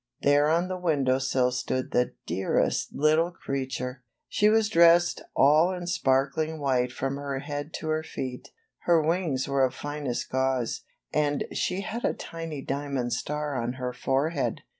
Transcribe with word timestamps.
There 0.23 0.49
on 0.49 0.67
the 0.67 0.79
window 0.79 1.19
sill 1.19 1.51
stood 1.51 1.91
the 1.91 2.13
dearest 2.25 2.89
little 2.91 3.29
creature! 3.29 4.03
She 4.27 4.49
was 4.49 4.67
dressed 4.67 5.21
all 5.35 5.71
in 5.71 5.85
sparkling 5.85 6.59
white 6.59 6.91
from 6.91 7.17
her 7.17 7.37
head 7.37 7.71
to 7.75 7.89
her 7.89 8.01
feet, 8.01 8.49
her 8.85 8.99
wings 8.99 9.47
were 9.47 9.63
of 9.63 9.75
finest 9.75 10.31
gauze, 10.31 10.81
and 11.13 11.43
she 11.53 11.81
had 11.81 12.03
a 12.03 12.15
tiny 12.15 12.63
diamond 12.63 13.13
star 13.13 13.53
on 13.53 13.73
her 13.73 13.91
DOROTHY'S 13.91 13.97
CHRISTMAS 13.97 14.01
EVE 14.01 14.05
137 14.05 14.05
forehead. 14.05 14.63